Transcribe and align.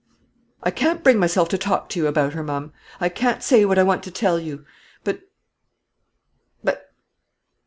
I 0.63 0.71
can't 0.71 1.03
bring 1.03 1.19
myself 1.19 1.47
to 1.49 1.59
talk 1.59 1.87
to 1.89 1.99
you 1.99 2.07
about 2.07 2.33
her, 2.33 2.41
ma'am. 2.41 2.73
I 2.99 3.07
can't 3.07 3.43
say 3.43 3.65
what 3.65 3.77
I 3.77 3.83
want 3.83 4.01
to 4.05 4.09
tell 4.09 4.39
you: 4.39 4.65
but 5.03 5.29
but 6.63 6.91